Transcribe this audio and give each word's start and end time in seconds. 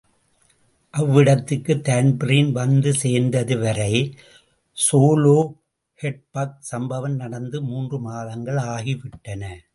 அவ்விடத்திற்குத் 0.93 1.83
தான்பிரீன் 1.83 2.51
வந்து 2.51 2.93
சேர்ந்தது 2.93 3.57
வரை 3.57 4.17
ஸோலோஹெட்பக் 4.77 6.57
சம்பவம் 6.59 7.15
நடந்து 7.15 7.61
மூன்று 7.61 7.99
மாதங்கள் 7.99 8.57
ஆகிவிட்டன. 8.69 9.43